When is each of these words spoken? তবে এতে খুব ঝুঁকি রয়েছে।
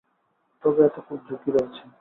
তবে 0.63 0.81
এতে 0.85 0.99
খুব 1.07 1.19
ঝুঁকি 1.27 1.49
রয়েছে। 1.51 1.81